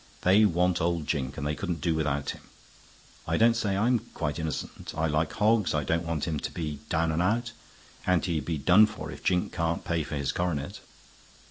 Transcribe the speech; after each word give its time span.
They 0.23 0.45
want 0.45 0.81
old 0.81 1.05
Jink, 1.05 1.37
and 1.37 1.45
they 1.45 1.53
couldn't 1.53 1.79
do 1.79 1.93
without 1.93 2.31
him. 2.31 2.41
I 3.27 3.37
don't 3.37 3.53
say 3.53 3.77
I'm 3.77 3.99
quite 4.15 4.39
innocent. 4.39 4.93
I 4.97 5.05
like 5.05 5.33
Hoggs; 5.33 5.75
I 5.75 5.83
don't 5.83 6.07
want 6.07 6.25
him 6.27 6.39
to 6.39 6.51
be 6.51 6.79
down 6.89 7.11
and 7.11 7.21
out; 7.21 7.51
and 8.07 8.25
he'd 8.25 8.45
be 8.45 8.57
done 8.57 8.87
for 8.87 9.11
if 9.11 9.23
Jink 9.23 9.53
can't 9.53 9.85
pay 9.85 10.01
for 10.01 10.15
his 10.15 10.31
coronet. 10.31 10.79